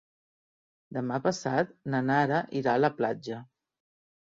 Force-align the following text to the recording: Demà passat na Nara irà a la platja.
Demà 0.97 1.19
passat 1.25 1.77
na 1.95 2.01
Nara 2.09 2.41
irà 2.63 2.75
a 2.77 2.83
la 2.87 2.93
platja. 3.03 3.41